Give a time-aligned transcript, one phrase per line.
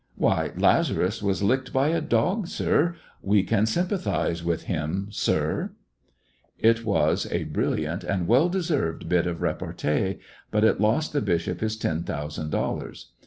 [0.15, 2.95] "Why, Lazarus was licked by a dog, sir.
[3.21, 5.73] We can sympathize with him, sir
[6.59, 10.17] 1" It was a brilliant and well deserved bit of repartee,
[10.49, 13.11] but it lost the bishop his ten thou sand dollars.